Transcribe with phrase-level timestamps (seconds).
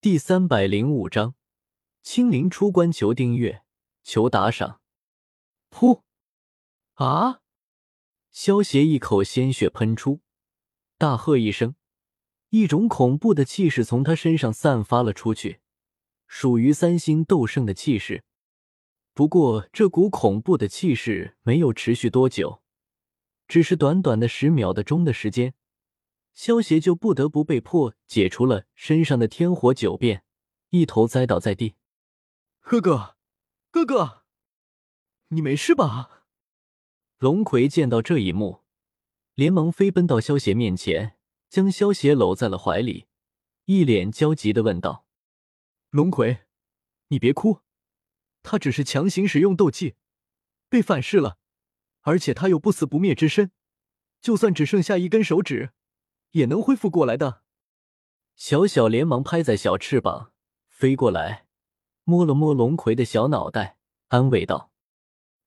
[0.00, 1.34] 第三百零五章，
[2.04, 3.64] 青灵出关，求订阅，
[4.04, 4.80] 求打赏。
[5.72, 6.02] 噗！
[6.94, 7.40] 啊！
[8.30, 10.20] 萧邪一口鲜血喷出，
[10.98, 11.74] 大喝一声，
[12.50, 15.58] 一种恐怖的气势从他身上散发了出去，
[16.28, 18.22] 属于三星斗圣的气势。
[19.14, 22.62] 不过，这股恐怖的气势没有持续多久，
[23.48, 25.54] 只是短短的十秒的钟的时间。
[26.38, 30.22] 萧邪就不得不被迫解除了身上的天火九变，
[30.70, 31.74] 一头栽倒在地。
[32.60, 33.16] 哥哥，
[33.72, 34.22] 哥哥，
[35.30, 36.26] 你没事吧？
[37.18, 38.62] 龙葵见到这一幕，
[39.34, 43.08] 连忙飞奔到萧邪面前，将萧邪搂在了怀里，
[43.64, 45.04] 一脸焦急的问道
[45.90, 46.46] ：“龙葵，
[47.08, 47.62] 你别哭，
[48.44, 49.96] 他只是强行使用斗技，
[50.68, 51.38] 被反噬了，
[52.02, 53.50] 而且他有不死不灭之身，
[54.20, 55.72] 就算只剩下一根手指。”
[56.38, 57.42] 也能恢复过来的。
[58.36, 60.32] 小小连忙拍在小翅膀，
[60.68, 61.46] 飞过来，
[62.04, 64.70] 摸了摸龙葵的小脑袋，安慰道：“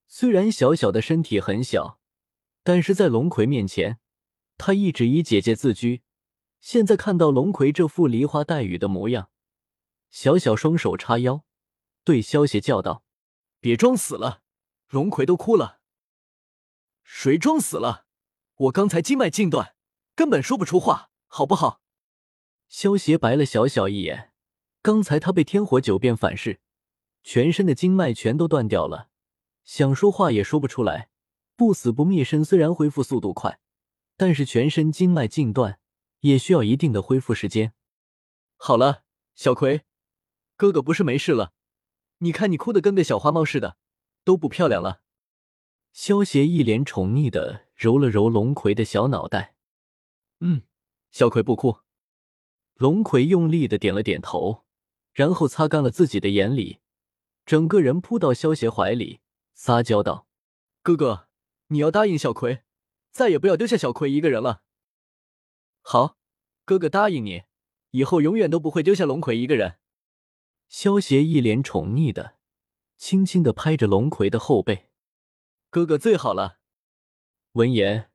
[0.08, 2.00] 虽然小小的身体很小，
[2.64, 4.00] 但是在龙葵面前，
[4.58, 6.04] 他一直以姐姐自居。
[6.60, 9.32] 现在看到龙葵这副梨花带雨的模样，
[10.10, 11.46] 小小双手叉腰，
[12.04, 13.06] 对萧邪叫道
[13.62, 14.42] ：‘别装死了，
[14.90, 15.80] 龙葵都哭了。’
[17.04, 18.06] 谁装死了？
[18.56, 19.76] 我刚才经脉尽断。”
[20.22, 21.82] 根本说不出话，好不好？
[22.70, 24.32] 萧邪白了小小一眼，
[24.84, 26.60] 刚才他被天火九变反噬，
[27.24, 29.10] 全身的经脉全都断掉了，
[29.64, 31.10] 想说话也说不出来。
[31.56, 33.60] 不死不灭身虽然恢复速度快，
[34.16, 35.80] 但是全身经脉尽断
[36.20, 37.74] 也需要一定的恢复时间。
[38.58, 39.02] 好了，
[39.34, 39.82] 小葵，
[40.56, 41.54] 哥哥不是没事了，
[42.20, 43.78] 你看你哭得跟个小花猫似的，
[44.24, 45.02] 都不漂亮了。
[45.92, 49.56] 萧邪一脸宠溺的揉了揉龙葵的小脑袋。
[50.42, 50.64] 嗯，
[51.12, 51.80] 小葵不哭。
[52.76, 54.66] 龙葵用力的点了点头，
[55.14, 56.80] 然后擦干了自己的眼里，
[57.46, 59.22] 整个人扑到萧邪怀里，
[59.54, 60.28] 撒娇道
[60.82, 61.28] ：“哥哥，
[61.68, 62.64] 你要答应小葵，
[63.12, 64.64] 再也不要丢下小葵一个人了。”
[65.84, 66.18] 好，
[66.66, 67.44] 哥哥答应你，
[67.92, 69.78] 以后永远都不会丢下龙葵一个人。
[70.68, 72.38] 萧邪一脸宠溺的，
[72.98, 74.90] 轻轻的拍着龙葵的后背
[75.70, 76.60] ：“哥哥最好了。”
[77.54, 78.10] 闻言，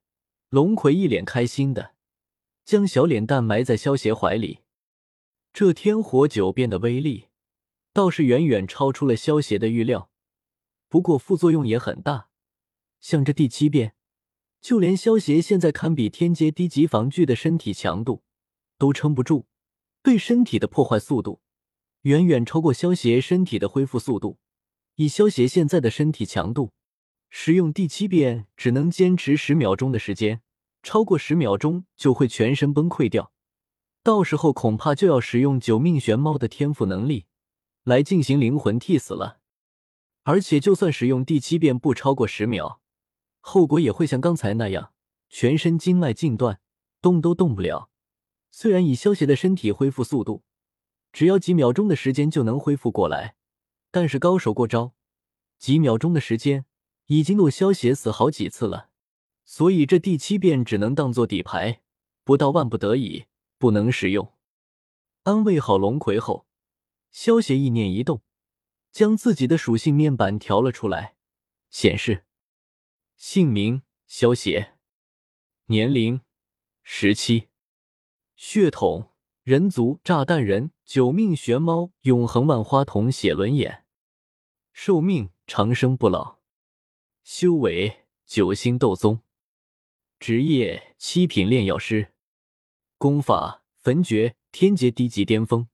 [0.49, 1.95] 龙葵一脸开心的。
[2.67, 4.59] 将小脸蛋埋在萧邪怀里，
[5.53, 7.27] 这天火九变的威力
[7.93, 10.09] 倒是远远超出了萧邪的预料，
[10.89, 12.27] 不过副作用也很大。
[12.99, 13.95] 像这第七变，
[14.59, 18.23] 就连萧邪现在堪比天阶低级防具的身体强度
[18.77, 19.45] 都撑不住，
[20.03, 21.39] 对身体的破坏速度
[22.01, 24.39] 远远超过萧邪身体的恢复速度。
[24.95, 26.73] 以萧邪现在的身体强度，
[27.29, 30.41] 使用第七变只能坚持十秒钟的时间。
[30.87, 33.33] 超过十秒钟就会全身崩溃掉，
[34.03, 37.25] 到时候恐怕就要使用九命玄猫的天赋能力
[37.83, 39.41] 来进行灵魂替死了。
[40.23, 42.79] 而且，就算使用第七遍不超过十秒，
[43.41, 44.93] 后果也会像刚才那样，
[45.27, 46.61] 全身经脉尽断，
[47.01, 47.89] 动都动不了。
[48.49, 50.43] 虽然以萧邪的身体恢复速度，
[51.11, 53.35] 只要几秒钟的时间就能恢复过来，
[53.91, 54.93] 但是高手过招，
[55.59, 56.63] 几秒钟的时间
[57.07, 58.87] 已经够萧邪死好几次了。
[59.49, 61.81] 所以这第七变只能当做底牌，
[62.25, 63.27] 不到万不得已
[63.57, 64.33] 不能使用。
[65.23, 66.45] 安慰好龙葵后，
[67.11, 68.21] 萧邪意念一动，
[68.91, 71.15] 将自己的属性面板调了出来，
[71.69, 72.25] 显示
[73.15, 74.73] 姓名：萧邪，
[75.67, 76.19] 年龄：
[76.83, 77.47] 十七，
[78.35, 79.13] 血统：
[79.43, 83.85] 人族，炸弹人，九命玄猫，永恒万花筒，写轮眼，
[84.73, 86.39] 寿命：长生不老，
[87.23, 89.21] 修为：九星斗宗。
[90.19, 92.07] 职业七品炼药师，
[92.97, 95.67] 功法焚诀天劫低级巅峰，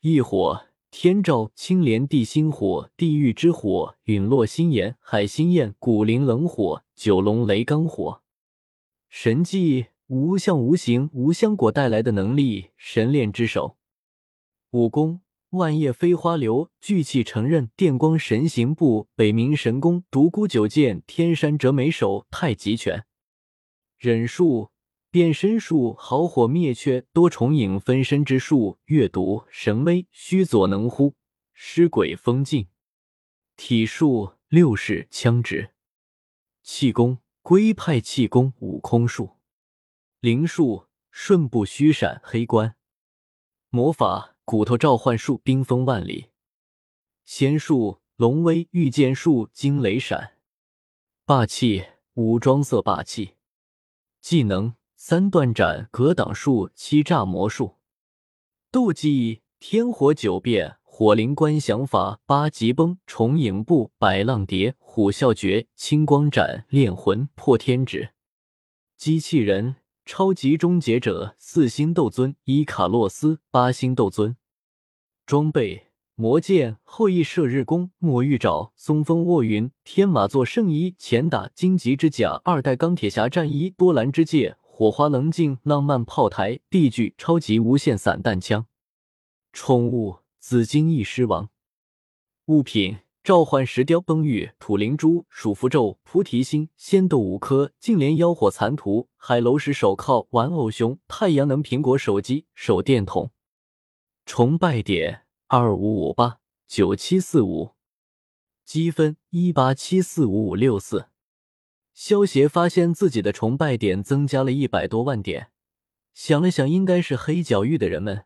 [0.00, 8.22] 异火天照青莲地心火地狱之火陨落心炎海心焰古灵冷火九龙雷罡火，
[9.08, 13.78] 神技无相无形无香果带来的能力神炼之手，
[14.72, 23.06] 武功万叶飞花流聚气成刃电光神行步北冥神功独孤九剑天山折梅手太极拳。
[24.04, 24.70] 忍术、
[25.10, 31.14] 变身术、好火灭却、多重影分身之术、阅读、神威、虚左能乎、
[31.54, 32.68] 尸鬼封禁、
[33.56, 35.70] 体术、六式枪指、
[36.62, 39.38] 气功、龟派气功、悟空术、
[40.20, 42.76] 灵术、瞬步虚闪、黑关、
[43.70, 46.26] 魔法、骨头召唤术、冰封万里、
[47.24, 50.36] 仙术、龙威、御剑术、惊雷闪、
[51.24, 53.36] 霸气、武装色霸气。
[54.24, 57.74] 技能三段斩格挡术欺诈魔术，
[58.70, 68.14] 斗技天火九变、火灵观想法、八极崩、重影步、百浪蝶、虎啸诀、青光斩、炼魂、破天指。
[68.96, 69.76] 机器人、
[70.06, 74.34] 超级终结者、四星斗尊、伊卡洛斯、八星斗尊。
[75.26, 75.88] 装备。
[76.16, 88.66] 魔剑、后羿射日弓、魔域爪、松风卧云、天马座圣衣、前打荆棘之甲、二代钢铁侠战衣、多兰之戒、火花棱镜、浪漫炮台、地具、超级无限散弹枪。
[89.52, 91.48] 宠物：紫金翼狮王。
[92.46, 103.32] 物品：召唤石雕、崩玉、土灵珠、鼠符咒、菩提心、仙豆五颗、净莲妖火残图、海楼石手铐、玩偶熊、太阳能苹果手机、手电筒。
[104.24, 105.23] 崇拜点。
[105.56, 107.76] 二五五八九七四五，
[108.64, 111.10] 积分一八七四五五六四。
[111.92, 115.52] 萧协发现自己的崇拜点增加了一百多万点，
[116.12, 118.24] 想了想，应该是黑角域的人们，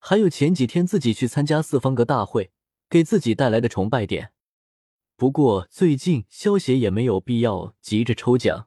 [0.00, 2.50] 还有前几天自己去参加四方阁大会
[2.90, 4.32] 给自己带来的崇拜点。
[5.14, 8.66] 不过最近萧协也没有必要急着抽奖，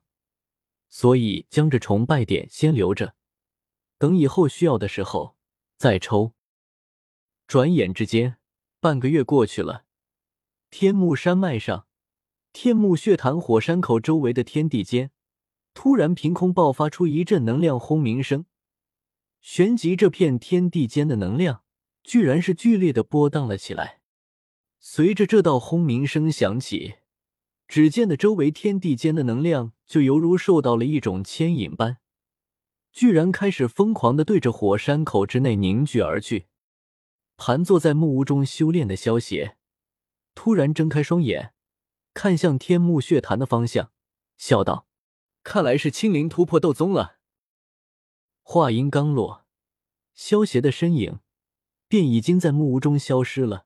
[0.88, 3.16] 所以将这崇拜点先留着，
[3.98, 5.36] 等以后需要的时候
[5.76, 6.32] 再抽。
[7.52, 8.38] 转眼之间，
[8.80, 9.84] 半个月过去了。
[10.70, 11.86] 天目山脉上，
[12.54, 15.12] 天目血潭火山口周围的天地间，
[15.74, 18.46] 突然凭空爆发出一阵能量轰鸣声，
[19.42, 21.64] 旋即这片天地间的能量，
[22.06, 24.00] 居然是剧烈的波荡了起来。
[24.80, 27.00] 随着这道轰鸣声响起，
[27.68, 31.98] 只见的周围天地间的能量，就犹如受到了一种牵引般，
[32.94, 36.46] 居然开始疯狂的对着火山口之内凝聚而去。
[37.44, 39.58] 盘坐在木屋中修炼的萧邪，
[40.36, 41.56] 突然睁开双眼，
[42.14, 43.92] 看向天幕血潭的方向，
[44.38, 44.86] 笑道
[45.42, 47.18] ：“看来是青灵突破斗宗了。”
[48.46, 49.48] 话音刚落，
[50.14, 51.22] 萧邪的身影
[51.88, 53.66] 便已经在木屋中消失了。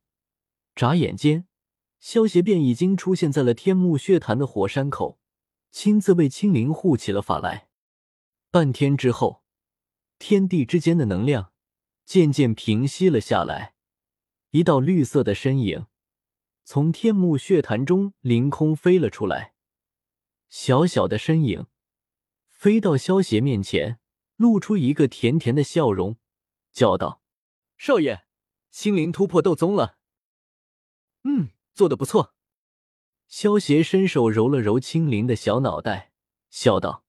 [0.74, 1.46] 眨眼间，
[2.00, 5.20] 萧邪便已经出现在了天幕血潭的火山口，
[5.70, 7.68] 亲自为青灵护起了法来。
[8.50, 9.44] 半天之后，
[10.18, 11.52] 天地之间的能量。
[12.06, 13.74] 渐渐平息了下来，
[14.52, 15.88] 一道绿色的身影
[16.64, 19.56] 从天幕血潭中凌空飞了出来。
[20.48, 21.66] 小小的身影
[22.50, 24.00] 飞到萧邪面前，
[24.36, 26.18] 露出一个甜甜的笑容，
[26.72, 27.22] 叫道
[27.76, 28.26] ：“少爷，
[28.70, 29.98] 心灵突破斗宗了。
[31.26, 32.36] ”“嗯，做的不错。”
[33.28, 36.14] 萧邪伸手揉了揉青灵的小脑袋，
[36.52, 37.04] 笑道：“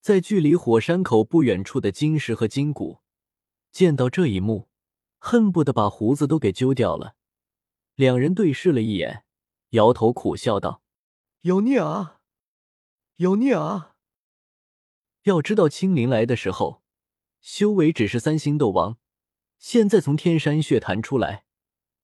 [0.00, 3.00] 在距离火山口不远处的金石和金骨。”
[3.72, 4.68] 见到这一幕，
[5.18, 7.16] 恨不得把胡子都给揪掉了。
[7.94, 9.24] 两人对视了一眼，
[9.70, 10.82] 摇头苦笑道
[11.40, 12.20] ：“有孽啊，
[13.16, 13.96] 有孽啊！”
[15.24, 16.82] 要知道，青灵来的时候，
[17.40, 18.98] 修为只是三星斗王，
[19.58, 21.44] 现在从天山血潭出来，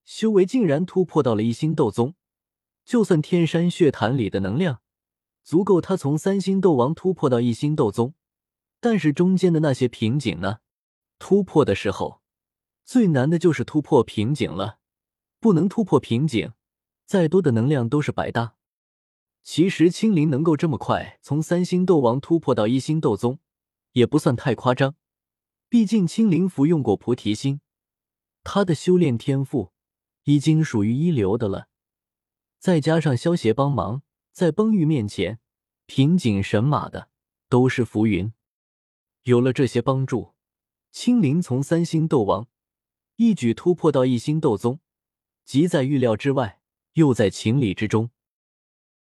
[0.03, 2.15] 修为竟然突破到了一星斗宗。
[2.83, 4.81] 就算天山血潭里的能量
[5.43, 8.15] 足够他从三星斗王突破到一星斗宗，
[8.79, 10.61] 但是中间的那些瓶颈呢？
[11.19, 12.21] 突破的时候，
[12.83, 14.79] 最难的就是突破瓶颈了。
[15.39, 16.53] 不能突破瓶颈，
[17.05, 18.55] 再多的能量都是白搭。
[19.43, 23.39] 其实青灵能够这么快从三星斗王突破到一星斗宗，
[23.93, 24.95] 也不算太夸张。
[25.69, 27.61] 毕竟青灵服用过菩提心，
[28.43, 29.71] 他的修炼天赋
[30.23, 31.67] 已经属于一流的了。
[32.59, 34.01] 再加上萧邪帮忙，
[34.33, 35.39] 在崩玉面前，
[35.85, 37.09] 瓶颈神马的
[37.47, 38.33] 都是浮云。
[39.23, 40.33] 有了这些帮助。
[40.91, 42.47] 青灵从三星斗王
[43.15, 44.79] 一举突破到一星斗宗，
[45.45, 46.61] 即在预料之外，
[46.93, 48.09] 又在情理之中。